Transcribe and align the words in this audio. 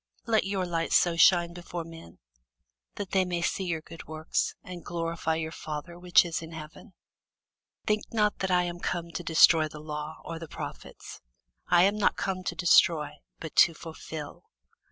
Let 0.25 0.45
your 0.45 0.65
light 0.65 0.93
so 0.93 1.15
shine 1.15 1.53
before 1.53 1.83
men, 1.83 2.17
that 2.95 3.11
they 3.11 3.23
may 3.23 3.43
see 3.43 3.65
your 3.65 3.81
good 3.81 4.07
works, 4.07 4.55
and 4.63 4.83
glorify 4.83 5.35
your 5.35 5.51
Father 5.51 5.99
which 5.99 6.25
is 6.25 6.41
in 6.41 6.53
heaven. 6.53 6.95
Think 7.85 8.05
not 8.11 8.39
that 8.39 8.49
I 8.49 8.63
am 8.63 8.79
come 8.79 9.11
to 9.11 9.23
destroy 9.23 9.67
the 9.67 9.77
law, 9.79 10.19
or 10.25 10.39
the 10.39 10.47
prophets: 10.47 11.21
I 11.67 11.83
am 11.83 11.99
not 11.99 12.15
come 12.17 12.43
to 12.45 12.55
destroy, 12.55 13.11
but 13.39 13.55
to 13.57 13.75
fulfil. 13.75 14.45